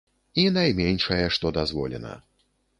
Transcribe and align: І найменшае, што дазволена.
І 0.43 0.45
найменшае, 0.55 1.21
што 1.37 1.53
дазволена. 1.61 2.19